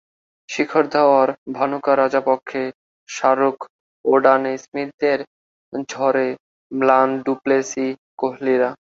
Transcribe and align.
শিখর 0.49 0.83
ধাওয়ার–ভানুকা 0.93 1.93
রাজাপক্ষে–শাহরুখ–ওডানে 1.97 4.53
স্মিথদের 4.63 5.19
ঝড়ে 5.89 6.27
ম্লান 6.71 7.09
ডু 7.25 7.33
প্লেসি–কোহলিরা... 7.43 8.69